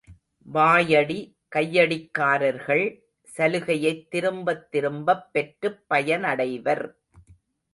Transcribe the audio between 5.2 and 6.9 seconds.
பெற்றுப் பயனடைவர்.